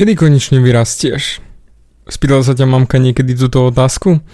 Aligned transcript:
Kedy 0.00 0.16
konečne 0.16 0.64
vyrastieš? 0.64 1.44
Spýtala 2.08 2.40
sa 2.40 2.56
ťa 2.56 2.64
mamka 2.64 2.96
niekedy 2.96 3.36
túto 3.36 3.68
otázku? 3.68 4.24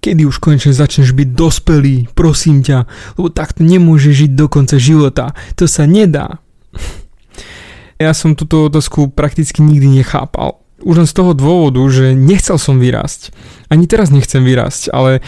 Kedy 0.00 0.24
už 0.24 0.40
konečne 0.40 0.72
začneš 0.72 1.12
byť 1.12 1.36
dospelý, 1.36 2.08
prosím 2.16 2.64
ťa, 2.64 2.88
lebo 3.20 3.28
takto 3.28 3.60
nemôžeš 3.60 4.16
žiť 4.16 4.32
do 4.32 4.48
konca 4.48 4.80
života. 4.80 5.36
To 5.60 5.68
sa 5.68 5.84
nedá. 5.84 6.40
Ja 8.00 8.16
som 8.16 8.32
túto 8.32 8.64
otázku 8.72 9.12
prakticky 9.12 9.60
nikdy 9.60 10.00
nechápal. 10.00 10.64
Už 10.80 11.04
len 11.04 11.04
z 11.04 11.12
toho 11.12 11.36
dôvodu, 11.36 11.84
že 11.92 12.16
nechcel 12.16 12.56
som 12.56 12.80
vyrásť. 12.80 13.28
Ani 13.68 13.84
teraz 13.84 14.08
nechcem 14.08 14.40
vyrásť, 14.40 14.88
ale 14.88 15.20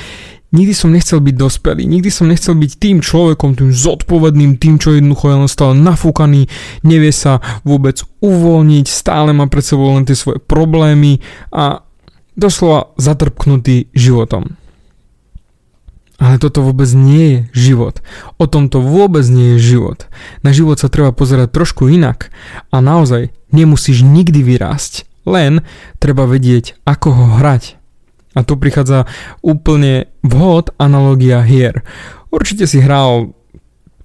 nikdy 0.52 0.72
som 0.76 0.92
nechcel 0.92 1.18
byť 1.18 1.34
dospelý, 1.34 1.88
nikdy 1.88 2.12
som 2.12 2.28
nechcel 2.28 2.54
byť 2.54 2.72
tým 2.78 3.00
človekom, 3.00 3.56
tým 3.56 3.72
zodpovedným, 3.72 4.60
tým, 4.60 4.76
čo 4.76 4.94
jednoducho 4.94 5.26
je 5.28 5.36
len 5.44 5.50
stále 5.50 5.74
nafúkaný, 5.80 6.46
nevie 6.84 7.10
sa 7.10 7.40
vôbec 7.64 8.04
uvoľniť, 8.20 8.86
stále 8.86 9.32
má 9.32 9.48
pred 9.48 9.64
sebou 9.64 9.96
len 9.96 10.04
tie 10.04 10.14
svoje 10.14 10.38
problémy 10.38 11.24
a 11.50 11.82
doslova 12.36 12.92
zatrpknutý 13.00 13.90
životom. 13.96 14.60
Ale 16.22 16.38
toto 16.38 16.62
vôbec 16.62 16.86
nie 16.94 17.50
je 17.50 17.66
život. 17.66 17.98
O 18.38 18.46
tomto 18.46 18.78
vôbec 18.78 19.26
nie 19.26 19.58
je 19.58 19.74
život. 19.74 20.06
Na 20.46 20.54
život 20.54 20.78
sa 20.78 20.86
treba 20.86 21.10
pozerať 21.10 21.50
trošku 21.50 21.90
inak 21.90 22.30
a 22.70 22.78
naozaj 22.78 23.34
nemusíš 23.50 24.06
nikdy 24.06 24.46
vyrásť, 24.46 25.02
len 25.26 25.66
treba 25.98 26.30
vedieť, 26.30 26.78
ako 26.86 27.08
ho 27.10 27.26
hrať. 27.42 27.81
A 28.32 28.40
tu 28.44 28.56
prichádza 28.56 29.04
úplne 29.44 30.08
vhod 30.24 30.72
analogia 30.80 31.44
hier. 31.44 31.84
Určite 32.32 32.64
si 32.64 32.80
hral 32.80 33.36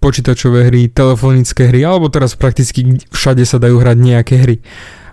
počítačové 0.04 0.70
hry, 0.70 0.92
telefonické 0.92 1.72
hry, 1.72 1.82
alebo 1.88 2.12
teraz 2.12 2.38
prakticky 2.38 3.02
všade 3.10 3.44
sa 3.48 3.58
dajú 3.58 3.82
hrať 3.82 3.98
nejaké 3.98 4.36
hry. 4.38 4.58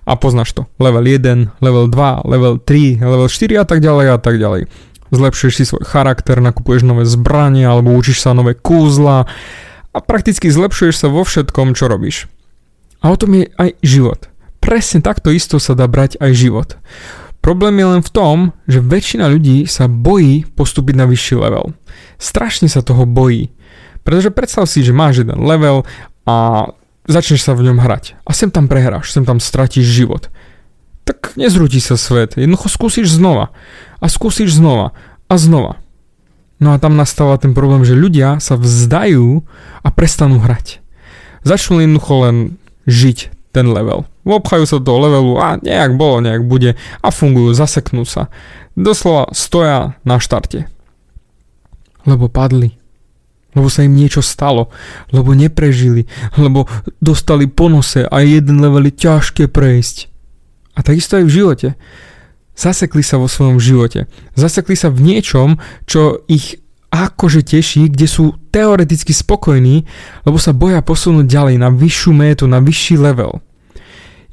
A 0.04 0.20
poznáš 0.20 0.52
to. 0.52 0.68
Level 0.76 1.06
1, 1.06 1.64
level 1.64 1.86
2, 1.88 2.28
level 2.28 2.54
3, 2.60 3.00
level 3.00 3.28
4 3.30 3.62
a 3.62 3.64
tak 3.64 3.80
ďalej 3.80 4.06
a 4.12 4.18
tak 4.20 4.36
ďalej. 4.36 4.68
Zlepšuješ 5.14 5.54
si 5.56 5.64
svoj 5.64 5.86
charakter, 5.86 6.42
nakupuješ 6.42 6.84
nové 6.84 7.08
zbranie 7.08 7.64
alebo 7.64 7.94
učíš 7.96 8.20
sa 8.20 8.36
nové 8.36 8.52
kúzla 8.52 9.24
a 9.94 9.98
prakticky 10.02 10.50
zlepšuješ 10.50 11.06
sa 11.06 11.08
vo 11.08 11.22
všetkom, 11.24 11.72
čo 11.72 11.88
robíš. 11.88 12.26
A 13.00 13.14
o 13.14 13.16
tom 13.16 13.36
je 13.38 13.48
aj 13.56 13.70
život. 13.80 14.20
Presne 14.58 15.04
takto 15.04 15.28
isto 15.30 15.60
sa 15.60 15.76
dá 15.76 15.84
brať 15.88 16.16
aj 16.18 16.32
život. 16.34 16.68
Problém 17.44 17.76
je 17.76 17.86
len 17.92 18.00
v 18.00 18.08
tom, 18.08 18.36
že 18.64 18.80
väčšina 18.80 19.28
ľudí 19.28 19.68
sa 19.68 19.84
bojí 19.84 20.48
postúpiť 20.56 20.96
na 20.96 21.04
vyšší 21.04 21.36
level. 21.36 21.76
Strašne 22.16 22.72
sa 22.72 22.80
toho 22.80 23.04
bojí. 23.04 23.52
Pretože 24.00 24.32
predstav 24.32 24.64
si, 24.64 24.80
že 24.80 24.96
máš 24.96 25.20
jeden 25.20 25.44
level 25.44 25.84
a 26.24 26.72
začneš 27.04 27.44
sa 27.44 27.52
v 27.52 27.68
ňom 27.68 27.84
hrať. 27.84 28.16
A 28.24 28.32
sem 28.32 28.48
tam 28.48 28.64
prehráš, 28.64 29.12
sem 29.12 29.28
tam 29.28 29.44
stratíš 29.44 29.84
život. 29.84 30.32
Tak 31.04 31.36
nezrúti 31.36 31.84
sa 31.84 32.00
svet, 32.00 32.40
jednoducho 32.40 32.72
skúsiš 32.72 33.12
znova. 33.12 33.52
A 34.00 34.08
skúsiš 34.08 34.56
znova. 34.56 34.96
A 35.28 35.36
znova. 35.36 35.84
No 36.64 36.72
a 36.72 36.80
tam 36.80 36.96
nastáva 36.96 37.36
ten 37.36 37.52
problém, 37.52 37.84
že 37.84 37.92
ľudia 37.92 38.40
sa 38.40 38.56
vzdajú 38.56 39.44
a 39.84 39.88
prestanú 39.92 40.40
hrať. 40.40 40.80
Začnú 41.44 41.84
jednoducho 41.84 42.24
len 42.24 42.36
žiť 42.88 43.36
ten 43.54 43.70
level. 43.70 44.02
Obchajú 44.26 44.66
sa 44.66 44.82
do 44.82 44.98
levelu 44.98 45.38
a 45.38 45.48
nejak 45.62 45.94
bolo, 45.94 46.18
nejak 46.18 46.42
bude 46.42 46.74
a 46.98 47.08
fungujú, 47.14 47.54
zaseknú 47.54 48.02
sa. 48.02 48.26
Doslova 48.74 49.30
stoja 49.30 49.94
na 50.02 50.18
štarte. 50.18 50.66
Lebo 52.02 52.26
padli. 52.26 52.74
Lebo 53.54 53.70
sa 53.70 53.86
im 53.86 53.94
niečo 53.94 54.18
stalo. 54.18 54.74
Lebo 55.14 55.30
neprežili. 55.30 56.10
Lebo 56.34 56.66
dostali 56.98 57.46
ponose 57.46 58.02
a 58.02 58.16
jeden 58.26 58.58
level 58.58 58.90
je 58.90 58.98
ťažké 58.98 59.46
prejsť. 59.46 60.10
A 60.74 60.82
takisto 60.82 61.14
aj 61.14 61.24
v 61.30 61.34
živote. 61.38 61.68
Zasekli 62.58 63.06
sa 63.06 63.22
vo 63.22 63.30
svojom 63.30 63.62
živote. 63.62 64.10
Zasekli 64.34 64.74
sa 64.74 64.90
v 64.90 65.06
niečom, 65.06 65.62
čo 65.86 66.26
ich 66.26 66.58
akože 66.94 67.42
teší, 67.42 67.90
kde 67.90 68.06
sú 68.06 68.38
teoreticky 68.54 69.10
spokojní, 69.10 69.82
lebo 70.22 70.38
sa 70.38 70.54
boja 70.54 70.78
posunúť 70.78 71.26
ďalej 71.26 71.56
na 71.58 71.74
vyššiu 71.74 72.12
métu, 72.14 72.46
na 72.46 72.62
vyšší 72.62 72.94
level. 73.02 73.42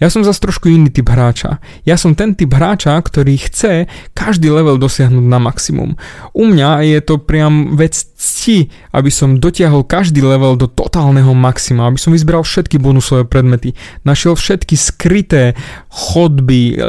Ja 0.02 0.10
som 0.10 0.26
zase 0.26 0.42
trošku 0.42 0.66
iný 0.66 0.90
typ 0.90 1.14
hráča. 1.14 1.62
Ja 1.86 1.94
som 1.94 2.18
ten 2.18 2.34
typ 2.34 2.50
hráča, 2.58 2.98
ktorý 2.98 3.38
chce 3.38 3.86
každý 4.18 4.50
level 4.50 4.82
dosiahnuť 4.82 5.26
na 5.30 5.38
maximum. 5.38 5.94
U 6.34 6.50
mňa 6.50 6.90
je 6.90 7.00
to 7.06 7.22
priam 7.22 7.78
vec 7.78 7.94
cti, 7.94 8.74
aby 8.98 9.14
som 9.14 9.38
dotiahol 9.38 9.86
každý 9.86 10.26
level 10.26 10.58
do 10.58 10.66
totálneho 10.66 11.38
maxima, 11.38 11.86
aby 11.86 12.02
som 12.02 12.18
vyzbral 12.18 12.42
všetky 12.42 12.82
bonusové 12.82 13.30
predmety, 13.30 13.78
našiel 14.02 14.34
všetky 14.34 14.74
skryté 14.74 15.54
chodby, 15.94 16.82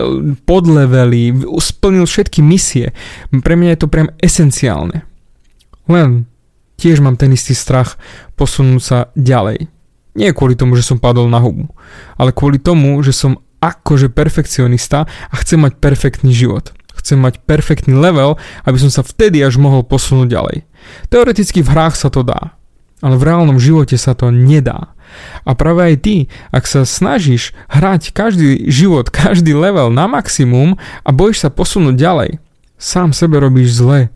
podlevely, 0.48 1.36
splnil 1.60 2.08
všetky 2.08 2.40
misie. 2.40 2.96
Pre 3.28 3.54
mňa 3.60 3.76
je 3.76 3.80
to 3.84 3.92
priam 3.92 4.08
esenciálne. 4.24 5.11
Len 5.90 6.26
tiež 6.78 6.98
mám 6.98 7.14
ten 7.14 7.30
istý 7.34 7.54
strach 7.54 7.98
posunúť 8.34 8.82
sa 8.82 8.98
ďalej. 9.14 9.70
Nie 10.12 10.36
kvôli 10.36 10.58
tomu, 10.58 10.76
že 10.76 10.84
som 10.84 11.00
padol 11.00 11.30
na 11.30 11.40
hubu, 11.40 11.72
ale 12.20 12.36
kvôli 12.36 12.60
tomu, 12.60 13.00
že 13.00 13.16
som 13.16 13.40
akože 13.62 14.10
perfekcionista 14.10 15.06
a 15.06 15.34
chcem 15.40 15.62
mať 15.62 15.78
perfektný 15.78 16.34
život. 16.34 16.74
Chcem 16.92 17.16
mať 17.16 17.40
perfektný 17.46 17.96
level, 17.96 18.36
aby 18.66 18.78
som 18.78 18.90
sa 18.92 19.06
vtedy 19.06 19.40
až 19.40 19.56
mohol 19.56 19.86
posunúť 19.86 20.28
ďalej. 20.28 20.56
Teoreticky 21.08 21.64
v 21.64 21.72
hrách 21.72 21.96
sa 21.96 22.12
to 22.12 22.26
dá, 22.26 22.58
ale 23.00 23.16
v 23.16 23.26
reálnom 23.26 23.58
živote 23.58 23.96
sa 23.96 24.12
to 24.12 24.28
nedá. 24.28 24.92
A 25.46 25.52
práve 25.56 25.82
aj 25.82 25.96
ty, 26.04 26.16
ak 26.52 26.64
sa 26.68 26.86
snažíš 26.86 27.56
hrať 27.70 28.12
každý 28.12 28.68
život, 28.68 29.08
každý 29.08 29.56
level 29.56 29.90
na 29.90 30.06
maximum 30.10 30.76
a 31.06 31.10
bojíš 31.10 31.46
sa 31.46 31.50
posunúť 31.50 31.94
ďalej, 31.96 32.30
sám 32.76 33.14
sebe 33.16 33.40
robíš 33.40 33.78
zle 33.78 34.12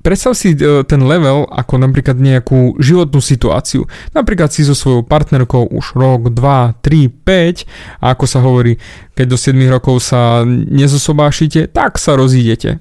predstav 0.00 0.36
si 0.36 0.52
e, 0.52 0.84
ten 0.84 1.00
level 1.04 1.46
ako 1.48 1.80
napríklad 1.80 2.16
nejakú 2.18 2.76
životnú 2.80 3.20
situáciu. 3.22 3.86
Napríklad 4.16 4.50
si 4.50 4.66
so 4.66 4.74
svojou 4.74 5.04
partnerkou 5.06 5.70
už 5.70 5.96
rok, 5.96 6.32
2, 6.32 6.82
3, 6.82 7.08
5 7.24 8.04
a 8.04 8.12
ako 8.12 8.24
sa 8.26 8.40
hovorí, 8.42 8.76
keď 9.14 9.26
do 9.30 9.38
7 9.38 9.56
rokov 9.68 10.02
sa 10.02 10.42
nezosobášite, 10.48 11.70
tak 11.70 12.00
sa 12.00 12.16
rozídete. 12.16 12.80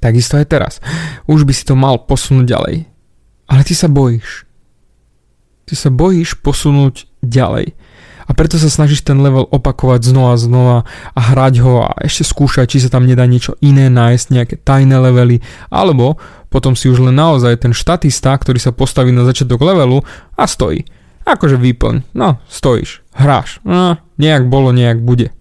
Takisto 0.00 0.40
aj 0.40 0.46
teraz. 0.48 0.74
Už 1.28 1.44
by 1.44 1.52
si 1.52 1.68
to 1.68 1.76
mal 1.76 2.00
posunúť 2.00 2.46
ďalej. 2.48 2.76
Ale 3.50 3.60
ty 3.66 3.76
sa 3.76 3.90
bojíš. 3.90 4.48
Ty 5.68 5.74
sa 5.76 5.90
bojíš 5.92 6.40
posunúť 6.40 7.04
ďalej 7.20 7.76
a 8.30 8.34
preto 8.38 8.62
sa 8.62 8.70
snažíš 8.70 9.02
ten 9.02 9.18
level 9.18 9.42
opakovať 9.50 10.06
znova 10.06 10.38
a 10.38 10.38
znova 10.38 10.76
a 11.18 11.20
hrať 11.34 11.54
ho 11.66 11.82
a 11.82 11.98
ešte 11.98 12.22
skúšať, 12.22 12.70
či 12.70 12.86
sa 12.86 12.94
tam 12.94 13.02
nedá 13.02 13.26
niečo 13.26 13.58
iné 13.58 13.90
nájsť, 13.90 14.26
nejaké 14.30 14.54
tajné 14.62 14.94
levely, 15.02 15.42
alebo 15.66 16.14
potom 16.46 16.78
si 16.78 16.86
už 16.86 17.10
len 17.10 17.18
naozaj 17.18 17.66
ten 17.66 17.74
štatista, 17.74 18.30
ktorý 18.38 18.62
sa 18.62 18.70
postaví 18.70 19.10
na 19.10 19.26
začiatok 19.26 19.58
levelu 19.66 20.06
a 20.38 20.46
stojí. 20.46 20.86
Akože 21.26 21.58
výplň, 21.58 22.14
no 22.14 22.38
stojíš, 22.46 23.02
hráš, 23.18 23.58
no 23.66 23.98
nejak 24.14 24.46
bolo, 24.46 24.70
nejak 24.70 25.02
bude. 25.02 25.34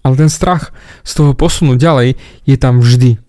Ale 0.00 0.16
ten 0.16 0.32
strach 0.32 0.72
z 1.04 1.12
toho 1.12 1.36
posunúť 1.36 1.76
ďalej 1.76 2.08
je 2.48 2.56
tam 2.56 2.80
vždy. 2.80 3.20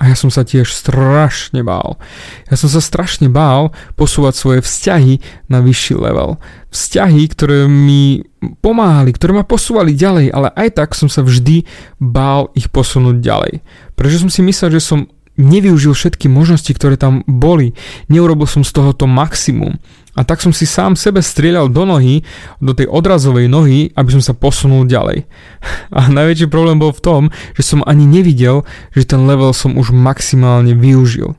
A 0.00 0.08
ja 0.08 0.16
som 0.16 0.32
sa 0.32 0.48
tiež 0.48 0.72
strašne 0.72 1.60
bál. 1.60 2.00
Ja 2.48 2.56
som 2.56 2.72
sa 2.72 2.80
strašne 2.80 3.28
bál 3.28 3.76
posúvať 4.00 4.32
svoje 4.32 4.60
vzťahy 4.64 5.20
na 5.52 5.60
vyšší 5.60 6.00
level. 6.00 6.40
Vzťahy, 6.72 7.28
ktoré 7.28 7.68
mi 7.68 8.24
pomáhali, 8.64 9.12
ktoré 9.12 9.36
ma 9.36 9.44
posúvali 9.44 9.92
ďalej, 9.92 10.32
ale 10.32 10.48
aj 10.56 10.68
tak 10.80 10.96
som 10.96 11.12
sa 11.12 11.20
vždy 11.20 11.68
bál 12.00 12.48
ich 12.56 12.72
posunúť 12.72 13.20
ďalej. 13.20 13.60
Pretože 13.92 14.24
som 14.24 14.32
si 14.32 14.40
myslel, 14.40 14.80
že 14.80 14.88
som 14.88 15.04
nevyužil 15.36 15.92
všetky 15.92 16.32
možnosti, 16.32 16.72
ktoré 16.72 16.96
tam 16.96 17.20
boli. 17.28 17.76
Neurobil 18.08 18.48
som 18.48 18.64
z 18.64 18.72
toho 18.72 18.96
to 18.96 19.04
maximum. 19.04 19.76
A 20.18 20.26
tak 20.26 20.42
som 20.42 20.50
si 20.50 20.66
sám 20.66 20.98
sebe 20.98 21.22
strieľal 21.22 21.70
do 21.70 21.86
nohy, 21.86 22.26
do 22.58 22.74
tej 22.74 22.90
odrazovej 22.90 23.46
nohy, 23.46 23.94
aby 23.94 24.10
som 24.18 24.22
sa 24.22 24.34
posunul 24.34 24.90
ďalej. 24.90 25.22
A 25.96 26.10
najväčší 26.10 26.50
problém 26.50 26.82
bol 26.82 26.90
v 26.90 27.04
tom, 27.04 27.22
že 27.54 27.62
som 27.62 27.86
ani 27.86 28.06
nevidel, 28.10 28.66
že 28.90 29.06
ten 29.06 29.22
level 29.22 29.54
som 29.54 29.78
už 29.78 29.94
maximálne 29.94 30.74
využil. 30.74 31.38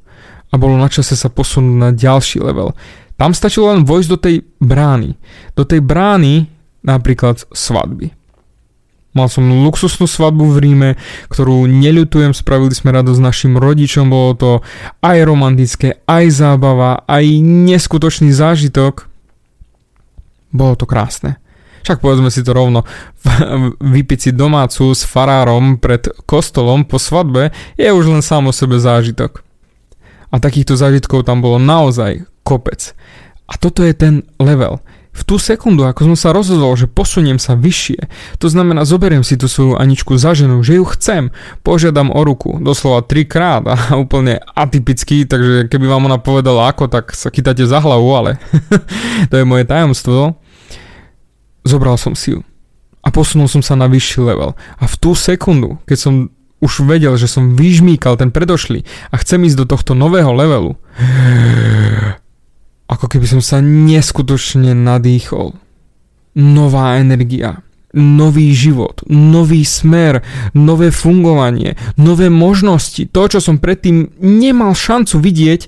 A 0.52 0.60
bolo 0.60 0.80
na 0.80 0.88
čase 0.88 1.16
sa 1.16 1.32
posunúť 1.32 1.76
na 1.80 1.90
ďalší 1.92 2.44
level. 2.44 2.76
Tam 3.20 3.36
stačilo 3.36 3.72
len 3.72 3.88
vojsť 3.88 4.10
do 4.10 4.18
tej 4.20 4.36
brány. 4.60 5.16
Do 5.56 5.64
tej 5.64 5.84
brány 5.84 6.50
napríklad 6.82 7.46
svadby. 7.54 8.21
Mal 9.12 9.28
som 9.28 9.44
luxusnú 9.44 10.08
svadbu 10.08 10.56
v 10.56 10.58
Ríme, 10.64 10.90
ktorú 11.28 11.68
neľutujem, 11.68 12.32
spravili 12.32 12.72
sme 12.72 12.96
radosť 12.96 13.20
našim 13.20 13.54
rodičom, 13.60 14.08
bolo 14.08 14.32
to 14.40 14.52
aj 15.04 15.18
romantické, 15.28 16.00
aj 16.08 16.32
zábava, 16.32 17.04
aj 17.04 17.28
neskutočný 17.44 18.32
zážitok. 18.32 19.12
Bolo 20.56 20.80
to 20.80 20.88
krásne. 20.88 21.42
Však 21.82 22.00
povedzme 22.00 22.30
si 22.32 22.46
to 22.46 22.56
rovno, 22.56 22.88
vypiť 23.82 24.20
si 24.22 24.32
domácu 24.32 24.94
s 24.94 25.04
farárom 25.04 25.82
pred 25.82 26.08
kostolom 26.30 26.86
po 26.86 27.02
svadbe 27.02 27.50
je 27.76 27.90
už 27.90 28.06
len 28.08 28.22
sám 28.24 28.48
o 28.48 28.54
sebe 28.54 28.78
zážitok. 28.78 29.42
A 30.32 30.40
takýchto 30.40 30.80
zážitkov 30.80 31.28
tam 31.28 31.44
bolo 31.44 31.60
naozaj 31.60 32.24
kopec. 32.48 32.96
A 33.52 33.60
toto 33.60 33.84
je 33.84 33.92
ten 33.92 34.24
level. 34.40 34.80
V 35.12 35.22
tú 35.28 35.36
sekundu, 35.36 35.84
ako 35.84 36.12
som 36.12 36.18
sa 36.18 36.30
rozhodol, 36.32 36.72
že 36.80 36.88
posuniem 36.88 37.36
sa 37.36 37.60
vyššie, 37.60 38.08
to 38.40 38.48
znamená 38.48 38.88
zoberiem 38.88 39.28
si 39.28 39.36
tú 39.36 39.52
svoju 39.52 39.76
Aničku 39.76 40.16
za 40.16 40.32
ženu, 40.32 40.64
že 40.64 40.80
ju 40.80 40.88
chcem, 40.88 41.36
požiadam 41.68 42.16
o 42.16 42.24
ruku, 42.24 42.64
doslova 42.64 43.04
trikrát 43.04 43.64
a 43.68 43.76
úplne 44.04 44.40
atypicky, 44.56 45.28
takže 45.28 45.68
keby 45.68 45.86
vám 45.92 46.08
ona 46.08 46.16
povedala 46.16 46.72
ako, 46.72 46.88
tak 46.88 47.12
sa 47.12 47.28
chytáte 47.28 47.68
za 47.68 47.84
hlavu, 47.84 48.10
ale 48.16 48.32
to 49.30 49.36
je 49.36 49.44
moje 49.44 49.68
tajomstvo. 49.68 50.40
Zobral 51.62 52.00
som 52.00 52.18
si 52.18 52.34
ju 52.34 52.42
a 53.02 53.10
posunul 53.10 53.50
som 53.50 53.66
sa 53.66 53.74
na 53.74 53.90
vyšší 53.90 54.22
level. 54.22 54.54
A 54.78 54.86
v 54.86 54.96
tú 55.02 55.18
sekundu, 55.18 55.82
keď 55.90 55.98
som 55.98 56.14
už 56.62 56.86
vedel, 56.86 57.18
že 57.18 57.26
som 57.26 57.58
vyžmíkal 57.58 58.22
ten 58.22 58.30
predošlý 58.30 58.86
a 59.10 59.16
chcem 59.18 59.42
ísť 59.50 59.66
do 59.66 59.66
tohto 59.66 59.98
nového 59.98 60.30
levelu, 60.30 60.78
ako 62.92 63.08
keby 63.08 63.24
som 63.24 63.40
sa 63.40 63.64
neskutočne 63.64 64.76
nadýchol. 64.76 65.56
Nová 66.36 67.00
energia, 67.00 67.64
nový 67.96 68.52
život, 68.52 69.04
nový 69.08 69.64
smer, 69.64 70.24
nové 70.52 70.92
fungovanie, 70.92 71.80
nové 71.96 72.28
možnosti. 72.28 73.08
To, 73.12 73.32
čo 73.32 73.40
som 73.40 73.64
predtým 73.64 74.16
nemal 74.20 74.76
šancu 74.76 75.24
vidieť, 75.24 75.62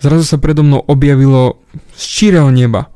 zrazu 0.00 0.24
sa 0.24 0.40
predo 0.40 0.64
mnou 0.64 0.80
objavilo 0.84 1.60
z 1.96 2.02
číreho 2.04 2.48
neba. 2.48 2.88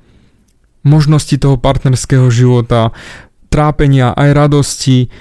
Možnosti 0.80 1.36
toho 1.36 1.60
partnerského 1.60 2.32
života, 2.32 2.96
trápenia 3.52 4.16
aj 4.16 4.28
radosti. 4.32 5.12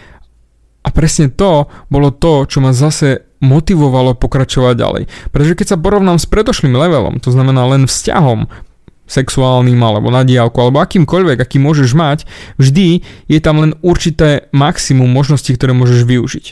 A 0.83 0.95
presne 0.95 1.27
to 1.27 1.67
bolo 1.91 2.15
to, 2.15 2.47
čo 2.47 2.63
ma 2.63 2.71
zase 2.71 3.28
motivovalo 3.39 4.15
pokračovať 4.15 4.75
ďalej. 4.75 5.03
Pretože 5.31 5.55
keď 5.55 5.67
sa 5.75 5.77
porovnám 5.79 6.19
s 6.19 6.27
predošlým 6.27 6.75
levelom, 6.75 7.23
to 7.23 7.31
znamená 7.31 7.65
len 7.67 7.87
vzťahom, 7.87 8.47
sexuálnym 9.09 9.81
alebo 9.81 10.13
na 10.13 10.21
diálku 10.21 10.61
alebo 10.61 10.79
akýmkoľvek, 10.85 11.41
aký 11.41 11.57
môžeš 11.57 11.97
mať, 11.97 12.29
vždy 12.61 13.01
je 13.25 13.39
tam 13.41 13.57
len 13.57 13.73
určité 13.81 14.47
maximum 14.53 15.09
možností, 15.09 15.57
ktoré 15.57 15.73
môžeš 15.73 16.05
využiť. 16.05 16.45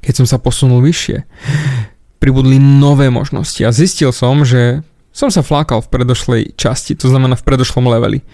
Keď 0.00 0.24
som 0.24 0.26
sa 0.26 0.40
posunul 0.40 0.80
vyššie, 0.80 1.28
pribudli 2.16 2.56
nové 2.56 3.12
možnosti 3.12 3.60
a 3.60 3.76
zistil 3.76 4.08
som, 4.16 4.40
že 4.48 4.80
som 5.12 5.28
sa 5.28 5.44
flákal 5.44 5.84
v 5.84 5.92
predošlej 5.92 6.42
časti, 6.56 6.96
to 6.96 7.12
znamená 7.12 7.36
v 7.36 7.44
predošlom 7.44 7.84
leveli 7.86 8.24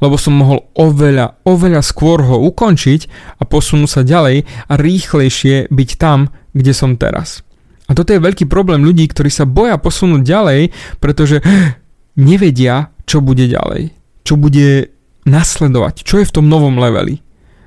lebo 0.00 0.16
som 0.16 0.34
mohol 0.34 0.66
oveľa, 0.74 1.40
oveľa 1.44 1.84
skôr 1.84 2.24
ho 2.24 2.40
ukončiť 2.48 3.00
a 3.38 3.44
posunúť 3.44 3.90
sa 3.90 4.02
ďalej 4.02 4.48
a 4.68 4.72
rýchlejšie 4.74 5.68
byť 5.68 5.90
tam, 6.00 6.32
kde 6.56 6.72
som 6.72 6.96
teraz. 6.96 7.44
A 7.86 7.94
toto 7.94 8.14
je 8.14 8.22
veľký 8.22 8.48
problém 8.48 8.82
ľudí, 8.86 9.06
ktorí 9.06 9.28
sa 9.28 9.44
boja 9.44 9.76
posunúť 9.76 10.22
ďalej, 10.24 10.60
pretože 10.98 11.44
nevedia, 12.16 12.90
čo 13.04 13.20
bude 13.20 13.46
ďalej. 13.46 13.92
Čo 14.24 14.40
bude 14.40 14.94
nasledovať, 15.26 16.06
čo 16.06 16.22
je 16.22 16.28
v 16.28 16.34
tom 16.34 16.48
novom 16.48 16.80
leveli. 16.80 17.20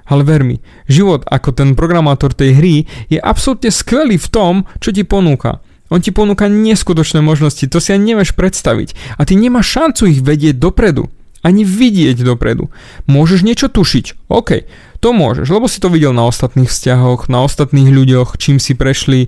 Ale 0.03 0.27
ver 0.27 0.43
mi, 0.43 0.59
život 0.89 1.23
ako 1.31 1.55
ten 1.55 1.69
programátor 1.79 2.35
tej 2.35 2.59
hry 2.59 2.75
je 3.07 3.19
absolútne 3.23 3.71
skvelý 3.71 4.19
v 4.19 4.31
tom, 4.31 4.53
čo 4.83 4.91
ti 4.91 5.07
ponúka. 5.07 5.63
On 5.87 6.01
ti 6.01 6.11
ponúka 6.11 6.49
neskutočné 6.51 7.23
možnosti, 7.23 7.63
to 7.69 7.77
si 7.79 7.95
ani 7.95 8.11
nevieš 8.11 8.35
predstaviť. 8.35 9.19
A 9.19 9.23
ty 9.23 9.39
nemáš 9.39 9.69
šancu 9.69 10.11
ich 10.11 10.19
vedieť 10.19 10.59
dopredu 10.59 11.07
ani 11.43 11.67
vidieť 11.67 12.23
dopredu. 12.23 12.71
Môžeš 13.05 13.43
niečo 13.43 13.67
tušiť, 13.67 14.31
OK, 14.31 14.63
to 15.03 15.11
môžeš, 15.11 15.51
lebo 15.51 15.67
si 15.67 15.83
to 15.83 15.91
videl 15.91 16.15
na 16.15 16.23
ostatných 16.25 16.71
vzťahoch, 16.71 17.27
na 17.27 17.43
ostatných 17.43 17.91
ľuďoch, 17.91 18.39
čím 18.39 18.57
si 18.63 18.73
prešli, 18.73 19.27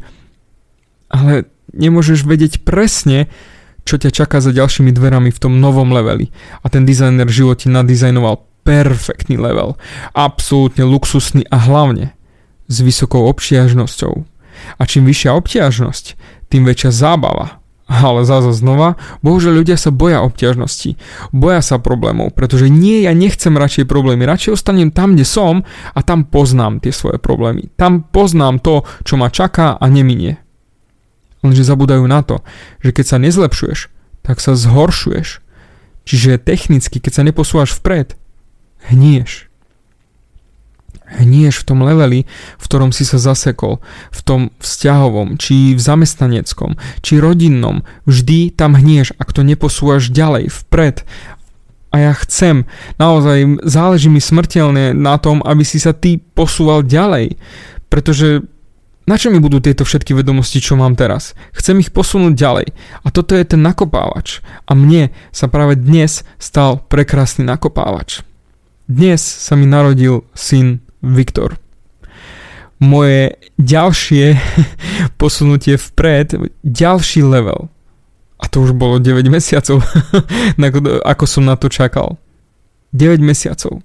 ale 1.12 1.52
nemôžeš 1.76 2.24
vedieť 2.24 2.64
presne, 2.64 3.28
čo 3.86 4.00
ťa 4.00 4.10
čaká 4.10 4.42
za 4.42 4.56
ďalšími 4.56 4.90
dverami 4.90 5.30
v 5.30 5.42
tom 5.44 5.62
novom 5.62 5.94
leveli. 5.94 6.34
A 6.66 6.72
ten 6.72 6.88
dizajner 6.88 7.28
v 7.28 7.38
živote 7.46 7.70
nadizajnoval 7.70 8.42
perfektný 8.66 9.38
level, 9.38 9.78
absolútne 10.18 10.88
luxusný 10.88 11.46
a 11.54 11.62
hlavne 11.62 12.18
s 12.66 12.82
vysokou 12.82 13.30
obťažnosťou. 13.30 14.26
A 14.80 14.82
čím 14.90 15.06
vyššia 15.06 15.38
obťažnosť, 15.38 16.06
tým 16.50 16.66
väčšia 16.66 16.90
zábava, 16.90 17.62
ale 17.86 18.26
zase 18.26 18.50
znova, 18.58 18.98
bohužiaľ 19.22 19.62
ľudia 19.62 19.78
sa 19.78 19.94
boja 19.94 20.26
obťažnosti, 20.26 20.98
boja 21.30 21.62
sa 21.62 21.78
problémov, 21.78 22.34
pretože 22.34 22.66
nie, 22.66 23.06
ja 23.06 23.14
nechcem 23.14 23.54
radšej 23.54 23.86
problémy, 23.86 24.26
radšej 24.26 24.58
ostanem 24.58 24.90
tam, 24.90 25.14
kde 25.14 25.26
som 25.26 25.62
a 25.94 26.00
tam 26.02 26.26
poznám 26.26 26.82
tie 26.82 26.90
svoje 26.90 27.22
problémy. 27.22 27.70
Tam 27.78 28.02
poznám 28.02 28.58
to, 28.62 28.82
čo 29.06 29.22
ma 29.22 29.30
čaká 29.30 29.78
a 29.78 29.86
neminie. 29.86 30.42
Lenže 31.46 31.62
zabudajú 31.62 32.02
na 32.10 32.26
to, 32.26 32.42
že 32.82 32.90
keď 32.90 33.06
sa 33.06 33.18
nezlepšuješ, 33.22 33.80
tak 34.26 34.42
sa 34.42 34.58
zhoršuješ. 34.58 35.46
Čiže 36.06 36.42
technicky, 36.42 36.98
keď 36.98 37.22
sa 37.22 37.24
neposúvaš 37.26 37.78
vpred, 37.78 38.18
hnieš 38.90 39.50
hnieš 41.10 41.62
v 41.62 41.68
tom 41.68 41.80
leveli, 41.86 42.26
v 42.58 42.66
ktorom 42.66 42.90
si 42.90 43.06
sa 43.06 43.22
zasekol, 43.22 43.80
v 44.10 44.20
tom 44.26 44.42
vzťahovom, 44.60 45.38
či 45.38 45.78
v 45.78 45.82
zamestnaneckom, 45.82 46.78
či 47.06 47.22
rodinnom, 47.22 47.86
vždy 48.10 48.54
tam 48.54 48.74
hnieš, 48.74 49.14
ak 49.18 49.30
to 49.32 49.46
neposúvaš 49.46 50.10
ďalej, 50.10 50.50
vpred. 50.50 51.06
A 51.94 52.12
ja 52.12 52.14
chcem, 52.28 52.68
naozaj 53.00 53.64
záleží 53.64 54.12
mi 54.12 54.20
smrteľne 54.20 54.92
na 54.92 55.16
tom, 55.16 55.40
aby 55.46 55.64
si 55.64 55.80
sa 55.80 55.96
ty 55.96 56.20
posúval 56.20 56.84
ďalej, 56.84 57.40
pretože 57.88 58.44
na 59.06 59.22
čo 59.22 59.30
mi 59.30 59.38
budú 59.38 59.62
tieto 59.62 59.86
všetky 59.86 60.18
vedomosti, 60.18 60.58
čo 60.58 60.74
mám 60.74 60.98
teraz? 60.98 61.38
Chcem 61.54 61.78
ich 61.78 61.94
posunúť 61.94 62.34
ďalej. 62.34 62.68
A 63.06 63.08
toto 63.14 63.38
je 63.38 63.46
ten 63.46 63.62
nakopávač. 63.62 64.42
A 64.66 64.74
mne 64.74 65.14
sa 65.30 65.46
práve 65.46 65.78
dnes 65.78 66.26
stal 66.42 66.82
prekrásny 66.90 67.46
nakopávač. 67.46 68.26
Dnes 68.90 69.22
sa 69.22 69.54
mi 69.54 69.70
narodil 69.70 70.26
syn 70.34 70.82
Viktor. 71.06 71.62
Moje 72.82 73.38
ďalšie 73.62 74.36
posunutie 75.22 75.78
vpred, 75.78 76.52
ďalší 76.66 77.24
level. 77.24 77.70
A 78.36 78.52
to 78.52 78.68
už 78.68 78.76
bolo 78.76 79.00
9 79.00 79.24
mesiacov, 79.32 79.80
ako 81.12 81.24
som 81.24 81.48
na 81.48 81.56
to 81.56 81.72
čakal. 81.72 82.20
9 82.92 83.24
mesiacov. 83.24 83.80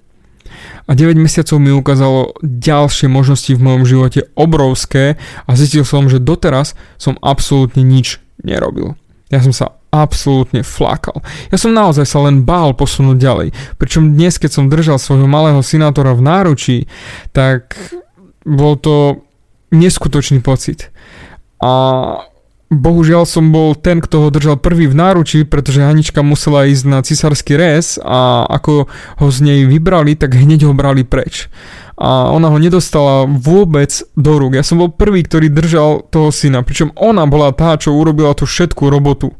A 0.89 0.91
9 0.91 1.15
mesiacov 1.15 1.57
mi 1.61 1.71
ukázalo 1.71 2.35
ďalšie 2.43 3.07
možnosti 3.07 3.51
v 3.55 3.63
mojom 3.63 3.83
živote 3.87 4.27
obrovské 4.35 5.15
a 5.47 5.51
zistil 5.55 5.87
som, 5.87 6.11
že 6.11 6.19
doteraz 6.19 6.75
som 6.99 7.15
absolútne 7.23 7.85
nič 7.85 8.19
nerobil. 8.43 8.99
Ja 9.31 9.39
som 9.39 9.55
sa 9.55 9.80
absolútne 9.91 10.63
flakal. 10.63 11.19
Ja 11.51 11.59
som 11.59 11.75
naozaj 11.75 12.07
sa 12.07 12.23
len 12.23 12.47
bál 12.47 12.71
posunúť 12.71 13.17
ďalej. 13.19 13.47
Pričom 13.75 14.15
dnes, 14.15 14.39
keď 14.39 14.51
som 14.51 14.71
držal 14.71 14.97
svojho 14.97 15.27
malého 15.27 15.59
synátora 15.59 16.15
v 16.15 16.23
náručí, 16.23 16.77
tak 17.35 17.75
bol 18.47 18.79
to 18.79 19.27
neskutočný 19.75 20.39
pocit. 20.39 20.89
A 21.59 21.71
bohužiaľ 22.71 23.27
som 23.27 23.51
bol 23.51 23.75
ten, 23.75 23.99
kto 23.99 24.27
ho 24.27 24.29
držal 24.31 24.55
prvý 24.63 24.87
v 24.87 24.95
náručí, 24.95 25.43
pretože 25.43 25.83
Hanička 25.83 26.23
musela 26.23 26.65
ísť 26.65 26.85
na 26.87 27.03
cisársky 27.03 27.59
rez 27.59 27.99
a 27.99 28.47
ako 28.47 28.87
ho 29.19 29.27
z 29.27 29.37
nej 29.43 29.59
vybrali, 29.67 30.15
tak 30.15 30.39
hneď 30.39 30.71
ho 30.71 30.73
brali 30.73 31.03
preč 31.03 31.51
a 31.97 32.31
ona 32.31 32.47
ho 32.49 32.57
nedostala 32.57 33.27
vôbec 33.27 33.91
do 34.15 34.39
rúk. 34.39 34.57
Ja 34.57 34.65
som 34.65 34.79
bol 34.79 34.89
prvý, 34.91 35.23
ktorý 35.27 35.51
držal 35.51 36.07
toho 36.07 36.31
syna, 36.33 36.63
pričom 36.63 36.95
ona 36.95 37.27
bola 37.27 37.51
tá, 37.51 37.75
čo 37.75 37.95
urobila 37.95 38.31
tú 38.35 38.47
všetkú 38.47 38.87
robotu. 38.87 39.31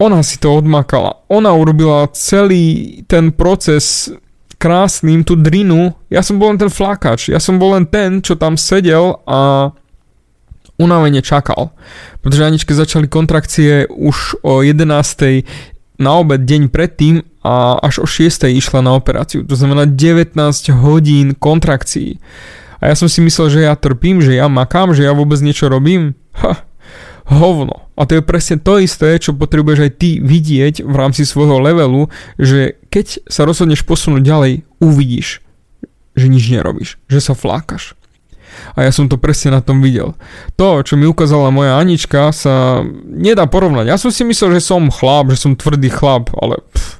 Ona 0.00 0.24
si 0.24 0.40
to 0.40 0.56
odmakala. 0.56 1.20
Ona 1.28 1.52
urobila 1.52 2.08
celý 2.16 3.04
ten 3.04 3.36
proces 3.36 4.08
krásnym, 4.60 5.24
tú 5.24 5.36
drinu. 5.36 5.92
Ja 6.12 6.24
som 6.24 6.40
bol 6.40 6.52
len 6.52 6.60
ten 6.60 6.72
flakač. 6.72 7.32
Ja 7.32 7.40
som 7.40 7.60
bol 7.60 7.76
len 7.76 7.88
ten, 7.88 8.24
čo 8.24 8.36
tam 8.36 8.56
sedel 8.56 9.20
a 9.28 9.72
unavene 10.80 11.20
čakal. 11.20 11.76
Pretože 12.24 12.48
Aničke 12.48 12.72
začali 12.72 13.08
kontrakcie 13.08 13.88
už 13.88 14.40
o 14.40 14.64
11 14.64 16.00
na 16.00 16.10
obed 16.16 16.48
deň 16.48 16.72
predtým 16.72 17.20
a 17.40 17.80
až 17.80 18.04
o 18.04 18.06
6 18.06 18.48
išla 18.48 18.84
na 18.84 18.92
operáciu. 18.92 19.44
To 19.48 19.56
znamená 19.56 19.88
19 19.88 20.36
hodín 20.84 21.32
kontrakcií. 21.32 22.20
A 22.80 22.92
ja 22.92 22.94
som 22.96 23.08
si 23.08 23.20
myslel, 23.20 23.48
že 23.52 23.60
ja 23.68 23.76
trpím, 23.76 24.24
že 24.24 24.36
ja 24.36 24.48
makám, 24.48 24.92
že 24.96 25.04
ja 25.04 25.12
vôbec 25.12 25.40
niečo 25.40 25.68
robím. 25.68 26.16
Ha, 26.40 26.64
hovno. 27.28 27.88
A 27.96 28.08
to 28.08 28.16
je 28.18 28.22
presne 28.24 28.56
to 28.56 28.80
isté, 28.80 29.20
čo 29.20 29.36
potrebuješ 29.36 29.80
aj 29.84 29.92
ty 30.00 30.10
vidieť 30.18 30.84
v 30.84 30.94
rámci 30.96 31.28
svojho 31.28 31.60
levelu, 31.60 32.08
že 32.40 32.80
keď 32.88 33.28
sa 33.28 33.44
rozhodneš 33.44 33.84
posunúť 33.84 34.22
ďalej, 34.24 34.52
uvidíš, 34.80 35.44
že 36.16 36.26
nič 36.26 36.48
nerobíš, 36.48 36.96
že 37.06 37.20
sa 37.20 37.36
flákaš. 37.36 37.94
A 38.74 38.82
ja 38.82 38.90
som 38.90 39.06
to 39.06 39.14
presne 39.14 39.54
na 39.54 39.62
tom 39.62 39.78
videl. 39.78 40.18
To, 40.58 40.82
čo 40.82 40.98
mi 40.98 41.06
ukázala 41.06 41.54
moja 41.54 41.78
Anička, 41.78 42.34
sa 42.34 42.82
nedá 43.06 43.46
porovnať. 43.46 43.86
Ja 43.86 43.96
som 43.96 44.10
si 44.10 44.26
myslel, 44.26 44.58
že 44.58 44.66
som 44.66 44.90
chlap, 44.90 45.30
že 45.30 45.38
som 45.38 45.54
tvrdý 45.54 45.86
chlap, 45.86 46.34
ale 46.34 46.58
pff, 46.74 46.99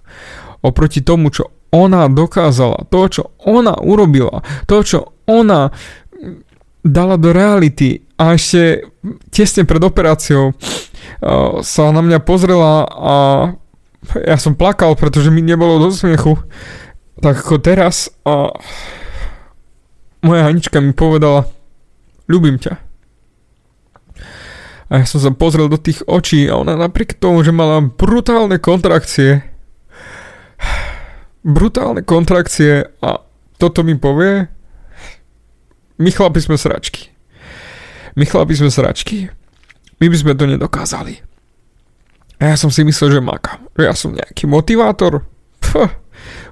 oproti 0.60 1.00
tomu, 1.00 1.32
čo 1.32 1.50
ona 1.70 2.10
dokázala, 2.10 2.86
to, 2.90 3.00
čo 3.06 3.22
ona 3.46 3.78
urobila, 3.78 4.42
to, 4.66 4.82
čo 4.82 4.98
ona 5.30 5.70
dala 6.82 7.20
do 7.20 7.30
reality 7.30 8.02
a 8.16 8.34
ešte 8.34 8.88
tesne 9.30 9.68
pred 9.68 9.80
operáciou 9.80 10.52
uh, 10.52 11.60
sa 11.60 11.92
na 11.92 12.00
mňa 12.02 12.18
pozrela 12.24 12.84
a 12.88 13.14
ja 14.16 14.36
som 14.40 14.56
plakal, 14.56 14.96
pretože 14.96 15.28
mi 15.28 15.44
nebolo 15.44 15.76
do 15.76 15.88
smiechu. 15.92 16.40
Tak 17.20 17.44
ako 17.44 17.60
teraz 17.60 18.08
a 18.24 18.48
moja 20.24 20.48
Anička 20.48 20.80
mi 20.80 20.96
povedala, 20.96 21.48
ľubím 22.28 22.56
ťa. 22.56 22.80
A 24.90 25.04
ja 25.04 25.06
som 25.06 25.22
sa 25.22 25.30
pozrel 25.30 25.70
do 25.70 25.78
tých 25.78 26.02
očí 26.08 26.50
a 26.50 26.58
ona 26.58 26.74
napriek 26.74 27.14
tomu, 27.14 27.46
že 27.46 27.54
mala 27.54 27.84
brutálne 27.84 28.58
kontrakcie, 28.58 29.49
brutálne 31.44 32.04
kontrakcie 32.04 32.84
a 33.00 33.20
toto 33.56 33.84
mi 33.84 33.96
povie, 33.96 34.48
my 36.00 36.10
chlapi 36.12 36.40
sme 36.40 36.56
sračky. 36.56 37.12
My 38.16 38.24
chlapi 38.24 38.56
sme 38.56 38.72
sračky. 38.72 39.28
My 40.00 40.08
by 40.08 40.16
sme 40.16 40.32
to 40.32 40.48
nedokázali. 40.48 41.20
A 42.40 42.52
ja 42.52 42.56
som 42.56 42.72
si 42.72 42.80
myslel, 42.88 43.20
že 43.20 43.20
makám. 43.20 43.68
Že 43.76 43.84
ja 43.84 43.94
som 43.94 44.16
nejaký 44.16 44.48
motivátor. 44.48 45.28
Pf, 45.60 45.92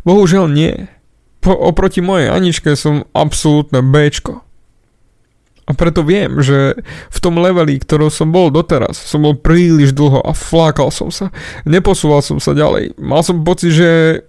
bohužiaľ 0.04 0.52
nie. 0.52 0.85
Po, 1.40 1.57
oproti 1.57 2.04
mojej 2.04 2.28
Aničke 2.28 2.76
som 2.76 3.09
absolútne 3.16 3.80
Bčko. 3.80 4.45
A 5.68 5.76
preto 5.76 6.00
viem, 6.00 6.40
že 6.40 6.80
v 7.12 7.18
tom 7.21 7.40
leveli, 7.40 7.76
ktorom 7.76 8.09
som 8.09 8.33
bol 8.33 8.49
doteraz, 8.49 8.97
som 8.97 9.21
bol 9.25 9.37
príliš 9.37 9.92
dlho 9.92 10.25
a 10.25 10.33
flákal 10.33 10.88
som 10.88 11.12
sa. 11.12 11.28
Neposúval 11.68 12.25
som 12.25 12.40
sa 12.40 12.57
ďalej. 12.57 12.97
Mal 12.97 13.21
som 13.21 13.45
pocit, 13.45 13.76
že 13.76 14.25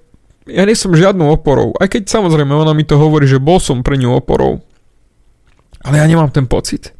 ja 0.49 0.65
nie 0.65 0.75
som 0.75 0.91
žiadnou 0.91 1.29
oporou. 1.29 1.71
Aj 1.77 1.87
keď 1.87 2.09
samozrejme 2.09 2.51
ona 2.51 2.73
mi 2.73 2.83
to 2.83 2.97
hovorí, 2.97 3.29
že 3.29 3.41
bol 3.41 3.61
som 3.61 3.85
pre 3.85 3.95
ňu 3.95 4.17
oporou. 4.17 4.61
Ale 5.85 6.01
ja 6.01 6.05
nemám 6.09 6.33
ten 6.33 6.49
pocit. 6.49 6.91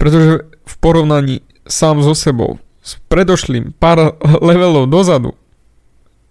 Pretože 0.00 0.48
v 0.64 0.74
porovnaní 0.80 1.44
sám 1.68 2.00
so 2.00 2.16
sebou, 2.16 2.56
s 2.80 2.96
predošlým 3.12 3.76
pár 3.76 4.16
levelov 4.40 4.88
dozadu, 4.88 5.36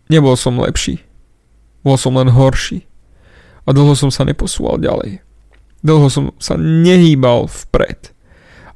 nebol 0.10 0.34
som 0.34 0.58
lepší. 0.58 1.03
Bol 1.86 1.96
som 1.96 2.17
len 2.17 2.34
horší. 2.34 2.84
A 3.63 3.72
dlho 3.72 3.93
som 3.93 4.10
sa 4.10 4.25
neposúval 4.25 4.81
ďalej. 4.81 5.22
Dlho 5.86 6.10
som 6.10 6.34
sa 6.41 6.58
nehýbal 6.58 7.46
vpred. 7.48 8.12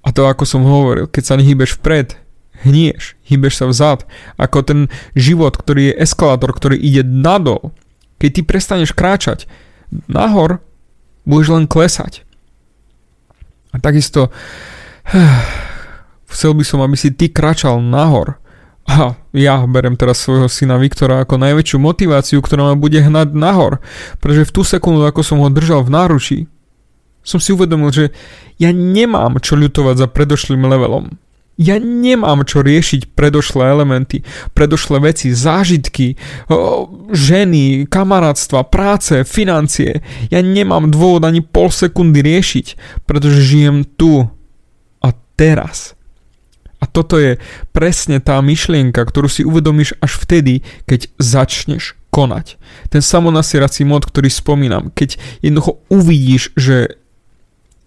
A 0.04 0.12
to 0.14 0.28
ako 0.30 0.44
som 0.46 0.68
hovoril, 0.68 1.10
keď 1.10 1.24
sa 1.24 1.36
nehýbeš 1.36 1.82
vpred, 1.82 2.16
hnieš, 2.64 3.20
hýbeš 3.28 3.60
sa 3.60 3.66
vzad, 3.70 4.08
ako 4.40 4.58
ten 4.64 4.80
život, 5.14 5.60
ktorý 5.60 5.92
je 5.92 6.00
eskalátor, 6.08 6.56
ktorý 6.56 6.80
ide 6.80 7.04
nadol. 7.04 7.76
Keď 8.18 8.30
ty 8.40 8.42
prestaneš 8.42 8.96
kráčať 8.96 9.46
nahor, 10.08 10.64
budeš 11.28 11.60
len 11.60 11.66
klesať. 11.68 12.24
A 13.74 13.82
takisto 13.84 14.32
chcel 16.34 16.52
by 16.56 16.64
som, 16.64 16.80
aby 16.82 16.96
si 16.96 17.12
ty 17.12 17.28
kráčal 17.28 17.84
nahor. 17.84 18.40
A 18.84 19.16
ja 19.32 19.64
berem 19.64 19.96
teraz 19.96 20.20
svojho 20.20 20.52
syna 20.52 20.76
Viktora 20.76 21.24
ako 21.24 21.40
najväčšiu 21.40 21.80
motiváciu, 21.80 22.44
ktorá 22.44 22.72
ma 22.72 22.76
bude 22.76 23.00
hnať 23.00 23.32
nahor. 23.32 23.80
Pretože 24.20 24.52
v 24.52 24.54
tú 24.60 24.62
sekundu, 24.68 25.08
ako 25.08 25.24
som 25.24 25.40
ho 25.40 25.48
držal 25.48 25.88
v 25.88 25.94
náručí, 25.96 26.40
som 27.24 27.40
si 27.40 27.56
uvedomil, 27.56 27.88
že 27.96 28.12
ja 28.60 28.76
nemám 28.76 29.40
čo 29.40 29.56
ľutovať 29.56 29.96
za 29.96 30.08
predošlým 30.12 30.68
levelom. 30.68 31.16
Ja 31.54 31.78
nemám 31.78 32.50
čo 32.50 32.66
riešiť 32.66 33.14
predošlé 33.14 33.70
elementy, 33.70 34.26
predošlé 34.58 35.14
veci, 35.14 35.30
zážitky, 35.30 36.18
ženy, 37.14 37.86
kamarátstva, 37.86 38.66
práce, 38.66 39.22
financie. 39.22 40.02
Ja 40.34 40.42
nemám 40.42 40.90
dôvod 40.90 41.22
ani 41.22 41.46
pol 41.46 41.70
sekundy 41.70 42.26
riešiť, 42.26 42.98
pretože 43.06 43.46
žijem 43.46 43.86
tu 43.86 44.26
a 45.06 45.10
teraz. 45.38 45.94
A 46.82 46.90
toto 46.90 47.22
je 47.22 47.38
presne 47.70 48.18
tá 48.18 48.42
myšlienka, 48.42 49.00
ktorú 49.06 49.30
si 49.30 49.46
uvedomíš 49.46 49.96
až 50.02 50.20
vtedy, 50.20 50.66
keď 50.90 51.08
začneš 51.22 51.96
konať. 52.10 52.58
Ten 52.90 53.02
samonasierací 53.06 53.86
mod, 53.86 54.10
ktorý 54.10 54.28
spomínam, 54.28 54.90
keď 54.94 55.22
jednoducho 55.46 55.86
uvidíš, 55.88 56.50
že 56.58 56.98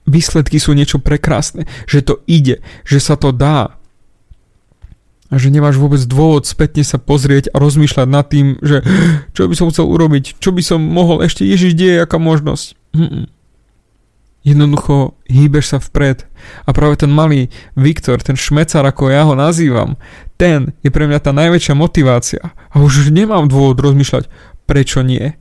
výsledky 0.07 0.57
sú 0.57 0.73
niečo 0.73 1.03
prekrásne, 1.03 1.67
že 1.85 2.01
to 2.01 2.23
ide, 2.31 2.63
že 2.87 2.99
sa 3.03 3.19
to 3.19 3.35
dá. 3.35 3.77
A 5.27 5.43
že 5.43 5.51
nemáš 5.51 5.75
vôbec 5.75 5.99
dôvod 6.07 6.47
spätne 6.47 6.87
sa 6.87 7.03
pozrieť 7.03 7.51
a 7.51 7.59
rozmýšľať 7.59 8.07
nad 8.07 8.27
tým, 8.31 8.57
že 8.63 8.87
čo 9.37 9.51
by 9.51 9.55
som 9.59 9.69
chcel 9.75 9.91
urobiť, 9.91 10.39
čo 10.39 10.55
by 10.55 10.63
som 10.63 10.81
mohol 10.81 11.27
ešte, 11.27 11.43
Ježiš, 11.43 11.75
je 11.75 11.99
aká 11.99 12.17
možnosť. 12.17 12.79
Mm-mm. 12.95 13.27
Jednoducho 14.47 15.19
hýbeš 15.27 15.75
sa 15.75 15.79
vpred. 15.83 16.23
A 16.63 16.71
práve 16.71 17.03
ten 17.03 17.11
malý 17.11 17.51
Viktor, 17.75 18.23
ten 18.23 18.39
šmecar, 18.39 18.87
ako 18.87 19.11
ja 19.11 19.27
ho 19.27 19.35
nazývam, 19.35 19.99
ten 20.39 20.71
je 20.87 20.95
pre 20.95 21.11
mňa 21.11 21.19
tá 21.19 21.35
najväčšia 21.35 21.75
motivácia. 21.75 22.55
A 22.71 22.79
už 22.79 23.11
nemám 23.11 23.51
dôvod 23.51 23.75
rozmýšľať, 23.83 24.31
prečo 24.71 25.03
nie 25.03 25.35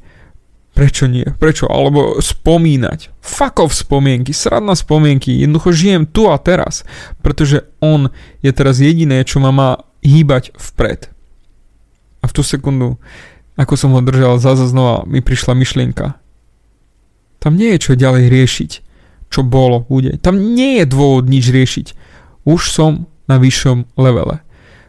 Prečo 0.76 1.08
nie? 1.08 1.24
Prečo? 1.40 1.72
Alebo 1.72 2.20
spomínať. 2.20 3.16
Fakov 3.24 3.72
spomienky, 3.72 4.36
sradná 4.36 4.76
spomienky. 4.76 5.32
Jednoducho 5.40 5.72
žijem 5.72 6.04
tu 6.04 6.28
a 6.28 6.36
teraz. 6.36 6.84
Pretože 7.24 7.64
on 7.80 8.12
je 8.44 8.52
teraz 8.52 8.84
jediné, 8.84 9.24
čo 9.24 9.40
ma 9.40 9.56
má 9.56 9.70
hýbať 10.04 10.52
vpred. 10.60 11.08
A 12.20 12.28
v 12.28 12.36
tú 12.36 12.44
sekundu, 12.44 13.00
ako 13.56 13.80
som 13.80 13.96
ho 13.96 14.04
držal, 14.04 14.36
zase 14.36 14.68
znova 14.68 15.08
mi 15.08 15.24
prišla 15.24 15.56
myšlienka. 15.56 16.20
Tam 17.40 17.56
nie 17.56 17.72
je 17.80 17.90
čo 17.90 17.92
ďalej 17.96 18.28
riešiť. 18.28 18.72
Čo 19.32 19.48
bolo, 19.48 19.88
bude. 19.88 20.20
Tam 20.20 20.38
nie 20.38 20.84
je 20.84 20.86
dôvod 20.92 21.32
nič 21.32 21.50
riešiť. 21.56 21.88
Už 22.44 22.68
som 22.68 23.08
na 23.32 23.42
vyššom 23.42 23.98
levele. 23.98 24.45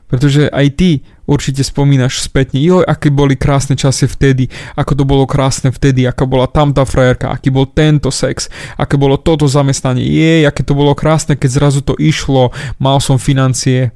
Pretože 0.07 0.47
aj 0.55 0.67
ty 0.79 0.91
určite 1.27 1.67
spomínaš 1.67 2.23
spätne, 2.23 2.63
joj, 2.63 2.87
aké 2.87 3.11
boli 3.11 3.35
krásne 3.35 3.75
časy 3.75 4.07
vtedy, 4.07 4.47
ako 4.79 4.93
to 4.95 5.05
bolo 5.05 5.27
krásne 5.27 5.75
vtedy, 5.75 6.07
aká 6.07 6.23
bola 6.23 6.47
tam 6.47 6.71
tá 6.71 6.87
frajerka, 6.87 7.35
aký 7.35 7.51
bol 7.51 7.67
tento 7.67 8.15
sex, 8.15 8.47
aké 8.79 8.95
bolo 8.95 9.19
toto 9.19 9.51
zamestnanie, 9.51 10.07
jej, 10.07 10.43
aké 10.47 10.63
to 10.63 10.79
bolo 10.79 10.95
krásne, 10.95 11.35
keď 11.35 11.51
zrazu 11.51 11.81
to 11.83 11.99
išlo, 11.99 12.55
mal 12.79 13.03
som 13.03 13.19
financie. 13.19 13.91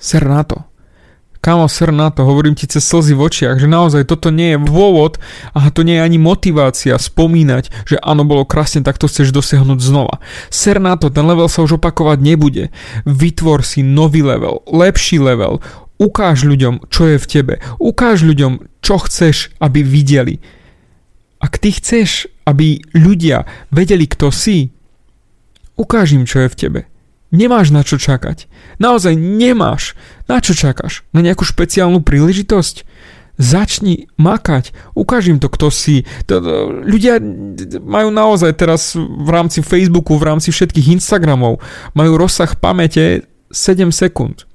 Ser 0.00 0.24
na 0.24 0.40
to. 0.44 0.75
Kámo, 1.40 1.68
sr 1.70 1.92
na 1.92 2.10
to, 2.10 2.26
hovorím 2.26 2.58
ti 2.58 2.66
cez 2.66 2.82
slzy 2.82 3.14
v 3.14 3.24
očiach, 3.26 3.56
že 3.60 3.68
naozaj 3.70 4.08
toto 4.08 4.34
nie 4.34 4.56
je 4.56 4.58
dôvod 4.62 5.20
a 5.54 5.68
to 5.70 5.86
nie 5.86 6.00
je 6.00 6.06
ani 6.06 6.18
motivácia 6.18 6.96
spomínať, 6.98 7.70
že 7.86 7.96
áno, 8.02 8.26
bolo 8.26 8.48
krásne, 8.48 8.82
tak 8.82 8.98
to 8.98 9.06
chceš 9.06 9.30
dosiahnuť 9.30 9.78
znova. 9.78 10.18
Ser 10.50 10.82
na 10.82 10.98
to, 10.98 11.12
ten 11.12 11.24
level 11.26 11.46
sa 11.46 11.62
už 11.62 11.78
opakovať 11.78 12.18
nebude. 12.18 12.74
Vytvor 13.06 13.62
si 13.62 13.84
nový 13.84 14.26
level, 14.26 14.64
lepší 14.66 15.22
level, 15.22 15.62
ukáž 15.96 16.44
ľuďom, 16.44 16.88
čo 16.92 17.14
je 17.14 17.18
v 17.20 17.26
tebe, 17.26 17.54
ukáž 17.80 18.24
ľuďom, 18.24 18.82
čo 18.84 18.96
chceš, 19.00 19.52
aby 19.60 19.80
videli. 19.80 20.40
Ak 21.40 21.60
ty 21.60 21.72
chceš, 21.72 22.28
aby 22.48 22.80
ľudia 22.96 23.44
vedeli, 23.68 24.08
kto 24.08 24.32
si, 24.32 24.72
ukáž 25.76 26.16
im, 26.16 26.24
čo 26.24 26.44
je 26.44 26.48
v 26.48 26.58
tebe. 26.58 26.80
Nemáš 27.36 27.68
na 27.68 27.84
čo 27.84 28.00
čakať. 28.00 28.48
Naozaj 28.80 29.12
nemáš. 29.12 29.92
Na 30.24 30.40
čo 30.40 30.56
čakáš? 30.56 31.04
Na 31.12 31.20
nejakú 31.20 31.44
špeciálnu 31.44 32.00
príležitosť? 32.00 32.88
Začni 33.36 34.08
makať, 34.16 34.72
ukáž 34.96 35.28
to, 35.36 35.52
kto 35.52 35.68
si. 35.68 36.08
Ľudia 36.88 37.20
majú 37.84 38.08
naozaj 38.08 38.56
teraz 38.56 38.96
v 38.96 39.28
rámci 39.28 39.60
Facebooku, 39.60 40.16
v 40.16 40.24
rámci 40.32 40.48
všetkých 40.48 40.96
Instagramov, 40.96 41.60
majú 41.92 42.16
rozsah 42.16 42.56
pamäte 42.56 43.28
7 43.52 43.92
sekúnd. 43.92 44.48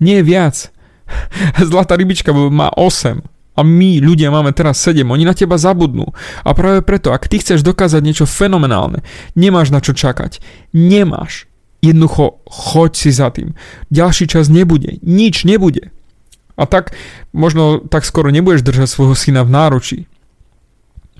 Nie 0.00 0.24
viac. 0.24 0.72
Zlatá 1.68 2.00
rybička 2.00 2.32
má 2.32 2.72
8 2.72 3.20
a 3.58 3.60
my 3.66 3.98
ľudia 3.98 4.30
máme 4.30 4.54
teraz 4.54 4.78
7, 4.86 5.02
oni 5.02 5.26
na 5.26 5.34
teba 5.34 5.58
zabudnú. 5.58 6.14
A 6.46 6.54
práve 6.54 6.86
preto, 6.86 7.10
ak 7.10 7.26
ty 7.26 7.42
chceš 7.42 7.66
dokázať 7.66 8.00
niečo 8.06 8.22
fenomenálne, 8.22 9.02
nemáš 9.34 9.74
na 9.74 9.82
čo 9.82 9.98
čakať. 9.98 10.38
Nemáš. 10.70 11.47
Jednoducho 11.78 12.42
choď 12.50 12.92
si 12.96 13.10
za 13.14 13.30
tým. 13.30 13.54
Ďalší 13.94 14.26
čas 14.26 14.50
nebude. 14.50 14.98
Nič 15.02 15.46
nebude. 15.46 15.94
A 16.58 16.66
tak 16.66 16.90
možno 17.30 17.78
tak 17.86 18.02
skoro 18.02 18.34
nebudeš 18.34 18.66
držať 18.66 18.90
svojho 18.90 19.14
syna 19.14 19.46
v 19.46 19.54
náručí. 19.54 19.98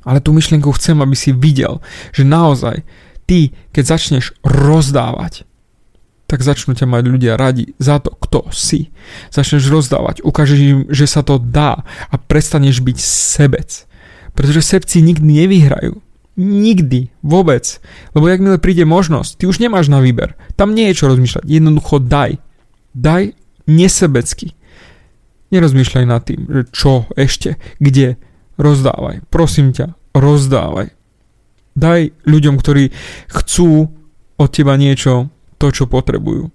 Ale 0.02 0.18
tú 0.18 0.34
myšlienku 0.34 0.66
chcem, 0.74 0.98
aby 0.98 1.14
si 1.14 1.30
videl, 1.30 1.78
že 2.10 2.26
naozaj 2.26 2.82
ty, 3.30 3.54
keď 3.70 3.84
začneš 3.86 4.34
rozdávať, 4.42 5.46
tak 6.28 6.44
začnú 6.44 6.76
ťa 6.76 6.84
mať 6.84 7.04
ľudia 7.08 7.40
radi 7.40 7.72
za 7.80 8.02
to, 8.02 8.12
kto 8.18 8.52
si. 8.52 8.92
Začneš 9.32 9.70
rozdávať, 9.72 10.20
ukážeš 10.20 10.58
im, 10.60 10.78
že 10.92 11.08
sa 11.08 11.24
to 11.24 11.40
dá 11.40 11.86
a 12.10 12.14
prestaneš 12.20 12.84
byť 12.84 12.98
sebec. 13.00 13.88
Pretože 14.36 14.60
sebci 14.60 15.00
nikdy 15.00 15.44
nevyhrajú. 15.44 16.02
Nikdy, 16.38 17.10
vôbec. 17.26 17.82
Lebo 18.14 18.30
jakmile 18.30 18.62
príde 18.62 18.86
možnosť, 18.86 19.42
ty 19.42 19.50
už 19.50 19.58
nemáš 19.58 19.90
na 19.90 19.98
výber. 19.98 20.38
Tam 20.54 20.70
nie 20.70 20.86
je 20.94 21.02
čo 21.02 21.10
rozmýšľať. 21.10 21.42
Jednoducho 21.50 21.98
daj. 21.98 22.38
Daj 22.94 23.34
nesebecky. 23.66 24.54
Nerozmýšľaj 25.50 26.04
nad 26.06 26.22
tým, 26.22 26.46
že 26.46 26.62
čo 26.70 27.10
ešte, 27.18 27.58
kde. 27.82 28.22
Rozdávaj. 28.54 29.26
Prosím 29.34 29.74
ťa, 29.74 29.98
rozdávaj. 30.14 30.94
Daj 31.78 32.14
ľuďom, 32.26 32.58
ktorí 32.58 32.90
chcú 33.30 33.90
od 34.38 34.48
teba 34.50 34.78
niečo, 34.78 35.30
to, 35.58 35.74
čo 35.74 35.90
potrebujú. 35.90 36.54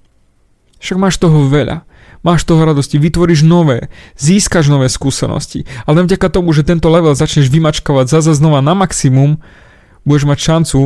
Však 0.79 0.99
máš 0.99 1.19
toho 1.19 1.47
veľa. 1.47 1.83
máš 2.23 2.47
toho 2.47 2.63
radosti, 2.63 2.95
vytvoríš 2.95 3.43
nové, 3.43 3.91
získaš 4.15 4.71
nové 4.71 4.87
skúsenosti. 4.87 5.67
Ale 5.83 6.07
vďaka 6.07 6.31
tomu, 6.31 6.55
že 6.55 6.63
tento 6.63 6.87
level 6.87 7.13
začneš 7.13 7.51
vymačkovať 7.51 8.07
zase 8.07 8.31
znova 8.33 8.63
na 8.63 8.71
maximum, 8.73 9.43
budeš 10.03 10.25
mať 10.27 10.39
šancu 10.39 10.79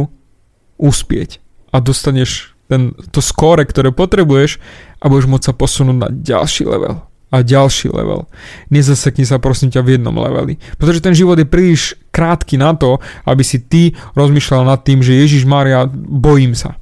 uspieť 0.77 1.41
a 1.73 1.81
dostaneš 1.81 2.57
ten, 2.67 2.93
to 3.11 3.23
skóre, 3.23 3.63
ktoré 3.63 3.95
potrebuješ 3.95 4.59
a 4.99 5.07
budeš 5.07 5.27
môcť 5.29 5.45
sa 5.49 5.53
posunúť 5.55 5.97
na 5.97 6.09
ďalší 6.11 6.67
level 6.67 7.07
a 7.27 7.43
ďalší 7.43 7.91
level. 7.91 8.27
Nezasekni 8.71 9.27
sa 9.27 9.39
prosím 9.39 9.67
ťa 9.67 9.83
v 9.83 9.99
jednom 9.99 10.15
leveli. 10.15 10.55
Pretože 10.79 11.03
ten 11.03 11.11
život 11.11 11.35
je 11.35 11.47
príliš 11.47 11.99
krátky 12.15 12.55
na 12.55 12.71
to, 12.71 13.03
aby 13.27 13.43
si 13.43 13.59
ty 13.59 13.91
rozmýšľal 14.15 14.63
nad 14.63 14.79
tým, 14.87 15.03
že 15.03 15.19
Ježiš 15.19 15.43
Maria, 15.43 15.83
bojím 15.91 16.55
sa. 16.55 16.79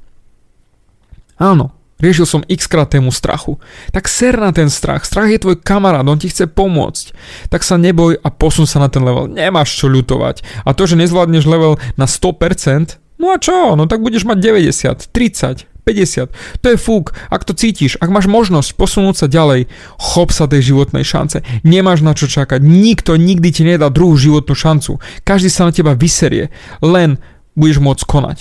Áno, 1.36 1.75
Riešil 1.96 2.26
som 2.28 2.44
x 2.44 2.68
krát 2.68 2.92
tému 2.92 3.08
strachu. 3.08 3.56
Tak 3.88 4.04
ser 4.04 4.36
na 4.36 4.52
ten 4.52 4.68
strach. 4.68 5.08
Strach 5.08 5.32
je 5.32 5.40
tvoj 5.40 5.56
kamarát, 5.64 6.04
on 6.04 6.20
ti 6.20 6.28
chce 6.28 6.44
pomôcť. 6.44 7.16
Tak 7.48 7.64
sa 7.64 7.80
neboj 7.80 8.20
a 8.20 8.28
posun 8.28 8.68
sa 8.68 8.84
na 8.84 8.92
ten 8.92 9.00
level. 9.00 9.32
Nemáš 9.32 9.80
čo 9.80 9.88
ľutovať. 9.88 10.44
A 10.68 10.76
to, 10.76 10.84
že 10.84 11.00
nezvládneš 11.00 11.48
level 11.48 11.80
na 11.96 12.04
100%, 12.04 13.00
no 13.16 13.32
a 13.32 13.40
čo? 13.40 13.72
No 13.80 13.88
tak 13.88 14.04
budeš 14.04 14.28
mať 14.28 14.38
90, 14.44 15.08
30, 15.08 15.64
50. 15.86 16.34
To 16.60 16.66
je 16.68 16.76
fúk. 16.76 17.14
Ak 17.30 17.46
to 17.46 17.54
cítiš, 17.54 17.94
ak 18.02 18.10
máš 18.10 18.26
možnosť 18.26 18.74
posunúť 18.74 19.22
sa 19.22 19.26
ďalej, 19.30 19.70
chop 19.96 20.34
sa 20.34 20.50
tej 20.50 20.74
životnej 20.74 21.06
šance. 21.06 21.46
Nemáš 21.62 22.02
na 22.02 22.12
čo 22.12 22.26
čakať. 22.26 22.58
Nikto 22.58 23.14
nikdy 23.14 23.48
ti 23.54 23.62
nedá 23.62 23.86
druhú 23.86 24.18
životnú 24.18 24.52
šancu. 24.52 24.98
Každý 25.22 25.46
sa 25.46 25.64
na 25.64 25.72
teba 25.72 25.94
vyserie. 25.94 26.50
Len 26.82 27.22
budeš 27.54 27.78
môcť 27.78 28.02
konať. 28.02 28.38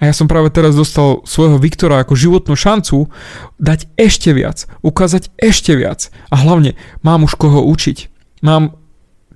A 0.00 0.08
ja 0.08 0.16
som 0.16 0.24
práve 0.24 0.48
teraz 0.48 0.72
dostal 0.72 1.20
svojho 1.28 1.60
Viktora 1.60 2.00
ako 2.00 2.16
životnú 2.16 2.56
šancu 2.56 3.12
dať 3.60 3.84
ešte 4.00 4.32
viac, 4.32 4.64
ukázať 4.80 5.28
ešte 5.36 5.76
viac. 5.76 6.08
A 6.32 6.40
hlavne 6.40 6.72
mám 7.04 7.28
už 7.28 7.36
koho 7.36 7.60
učiť. 7.68 8.08
Mám 8.40 8.80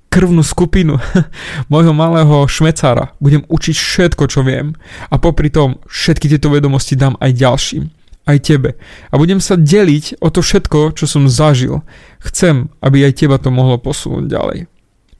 krvnú 0.09 0.41
skupinu 0.41 0.97
môjho 1.71 1.93
malého 1.93 2.49
šmecára. 2.49 3.13
Budem 3.21 3.45
učiť 3.45 3.77
všetko, 3.77 4.25
čo 4.25 4.41
viem. 4.41 4.73
A 5.13 5.21
popri 5.21 5.53
tom 5.53 5.77
všetky 5.85 6.33
tieto 6.33 6.49
vedomosti 6.49 6.97
dám 6.97 7.13
aj 7.21 7.31
ďalším. 7.37 7.85
Aj 8.25 8.41
tebe. 8.41 8.81
A 9.13 9.21
budem 9.21 9.37
sa 9.37 9.53
deliť 9.53 10.17
o 10.17 10.33
to 10.33 10.41
všetko, 10.41 10.97
čo 10.97 11.05
som 11.05 11.29
zažil. 11.29 11.85
Chcem, 12.25 12.73
aby 12.81 13.05
aj 13.05 13.21
teba 13.21 13.37
to 13.37 13.53
mohlo 13.53 13.77
posunúť 13.77 14.25
ďalej. 14.25 14.59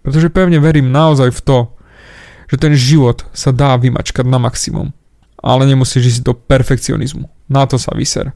Pretože 0.01 0.33
pevne 0.33 0.57
verím 0.57 0.89
naozaj 0.89 1.29
v 1.29 1.41
to, 1.45 1.57
že 2.49 2.57
ten 2.57 2.73
život 2.73 3.29
sa 3.29 3.53
dá 3.53 3.77
vymačkať 3.77 4.25
na 4.25 4.41
maximum 4.41 4.89
ale 5.45 5.69
nemusíš 5.69 6.17
ísť 6.17 6.21
do 6.25 6.33
perfekcionizmu. 6.33 7.29
Na 7.45 7.69
to 7.69 7.77
sa 7.77 7.93
vyser. 7.93 8.33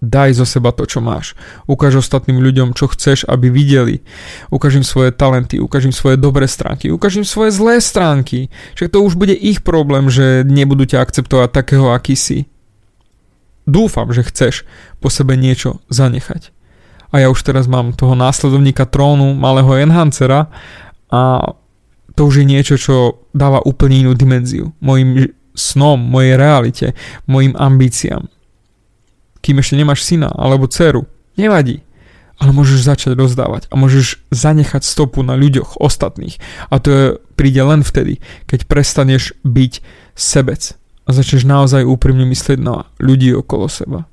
Daj 0.00 0.40
zo 0.40 0.48
seba 0.48 0.72
to, 0.72 0.88
čo 0.88 1.04
máš. 1.04 1.36
Ukáž 1.68 2.00
ostatným 2.00 2.40
ľuďom, 2.40 2.72
čo 2.72 2.88
chceš, 2.88 3.28
aby 3.28 3.52
videli. 3.52 4.00
Ukáž 4.48 4.80
im 4.80 4.86
svoje 4.86 5.12
talenty, 5.12 5.60
ukáž 5.60 5.90
im 5.90 5.92
svoje 5.92 6.16
dobré 6.16 6.48
stránky, 6.48 6.88
ukáž 6.88 7.20
im 7.20 7.26
svoje 7.28 7.52
zlé 7.52 7.84
stránky. 7.84 8.48
Však 8.80 8.96
to 8.96 9.04
už 9.04 9.20
bude 9.20 9.36
ich 9.36 9.60
problém, 9.60 10.08
že 10.08 10.40
nebudú 10.48 10.88
ťa 10.88 11.04
akceptovať 11.04 11.52
takého, 11.52 11.92
aký 11.92 12.16
si. 12.16 12.48
Dúfam, 13.68 14.08
že 14.08 14.24
chceš 14.24 14.64
po 15.04 15.12
sebe 15.12 15.36
niečo 15.36 15.84
zanechať. 15.92 16.48
A 17.12 17.20
ja 17.20 17.28
už 17.28 17.44
teraz 17.44 17.68
mám 17.68 17.92
toho 17.92 18.16
následovníka 18.16 18.88
trónu, 18.88 19.36
malého 19.36 19.74
enhancera 19.76 20.48
a 21.12 21.52
to 22.16 22.24
už 22.24 22.40
je 22.40 22.46
niečo, 22.46 22.74
čo 22.80 23.26
dáva 23.36 23.60
úplne 23.60 24.06
inú 24.06 24.16
dimenziu 24.16 24.72
mojim 24.80 25.28
snom, 25.60 26.00
mojej 26.00 26.40
realite, 26.40 26.86
mojim 27.28 27.52
ambíciám. 27.52 28.32
Kým 29.44 29.60
ešte 29.60 29.76
nemáš 29.76 30.04
syna 30.08 30.32
alebo 30.32 30.64
dceru, 30.64 31.04
nevadí, 31.36 31.84
ale 32.40 32.56
môžeš 32.56 32.88
začať 32.88 33.12
rozdávať 33.20 33.68
a 33.68 33.76
môžeš 33.76 34.24
zanechať 34.32 34.80
stopu 34.80 35.20
na 35.20 35.36
ľuďoch 35.36 35.76
ostatných. 35.76 36.40
A 36.72 36.80
to 36.80 36.88
je, 36.88 37.04
príde 37.36 37.60
len 37.60 37.84
vtedy, 37.84 38.24
keď 38.48 38.64
prestaneš 38.64 39.36
byť 39.44 39.84
sebec 40.16 40.72
a 41.04 41.10
začneš 41.12 41.44
naozaj 41.44 41.84
úprimne 41.84 42.24
myslieť 42.24 42.58
na 42.60 42.88
ľudí 42.96 43.36
okolo 43.36 43.68
seba. 43.68 44.08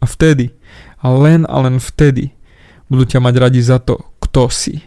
A 0.00 0.04
vtedy, 0.04 0.52
a 1.00 1.08
len 1.08 1.48
a 1.48 1.56
len 1.64 1.80
vtedy, 1.80 2.36
budú 2.92 3.08
ťa 3.08 3.24
mať 3.24 3.34
radi 3.40 3.60
za 3.64 3.80
to, 3.80 4.04
kto 4.20 4.52
si. 4.52 4.84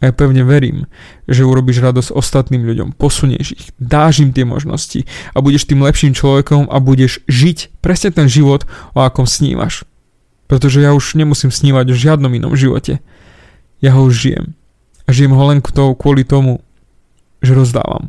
A 0.00 0.08
ja 0.08 0.12
pevne 0.16 0.48
verím, 0.48 0.88
že 1.28 1.44
urobíš 1.44 1.84
radosť 1.84 2.16
ostatným 2.16 2.64
ľuďom, 2.64 2.96
posunieš 2.96 3.48
ich, 3.52 3.66
dáš 3.76 4.24
im 4.24 4.32
tie 4.32 4.48
možnosti 4.48 5.04
a 5.36 5.44
budeš 5.44 5.68
tým 5.68 5.84
lepším 5.84 6.16
človekom 6.16 6.72
a 6.72 6.76
budeš 6.80 7.20
žiť 7.28 7.84
presne 7.84 8.08
ten 8.08 8.24
život, 8.24 8.64
o 8.96 9.04
akom 9.04 9.28
snívaš. 9.28 9.84
Pretože 10.48 10.80
ja 10.80 10.96
už 10.96 11.20
nemusím 11.20 11.52
snívať 11.52 11.92
o 11.92 11.94
žiadnom 11.94 12.32
inom 12.32 12.56
živote. 12.56 13.04
Ja 13.84 13.94
ho 13.94 14.08
už 14.08 14.16
žijem. 14.16 14.56
A 15.04 15.12
žijem 15.12 15.36
ho 15.36 15.44
len 15.46 15.60
kvôli 15.60 16.24
tomu, 16.24 16.64
že 17.44 17.52
rozdávam. 17.52 18.08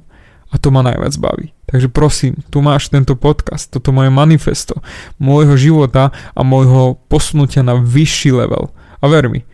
A 0.52 0.60
to 0.60 0.72
ma 0.72 0.84
najviac 0.84 1.16
baví. 1.20 1.52
Takže 1.68 1.88
prosím, 1.88 2.40
tu 2.52 2.60
máš 2.60 2.92
tento 2.92 3.16
podcast, 3.16 3.72
toto 3.72 3.96
moje 3.96 4.12
manifesto 4.12 4.84
môjho 5.16 5.56
života 5.56 6.12
a 6.36 6.42
môjho 6.44 7.00
posunutia 7.08 7.64
na 7.64 7.80
vyšší 7.80 8.36
level. 8.36 8.72
A 9.00 9.08
ver 9.08 9.32
mi, 9.32 9.48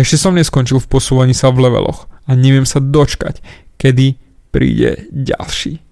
ešte 0.00 0.16
som 0.16 0.32
neskončil 0.32 0.80
v 0.80 0.88
posúvaní 0.88 1.36
sa 1.36 1.52
v 1.52 1.68
leveloch 1.68 2.08
a 2.24 2.32
neviem 2.32 2.64
sa 2.64 2.80
dočkať, 2.80 3.44
kedy 3.76 4.16
príde 4.48 5.04
ďalší. 5.12 5.84